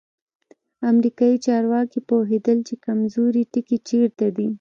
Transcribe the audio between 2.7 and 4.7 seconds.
کمزوری ټکی چیرته دی.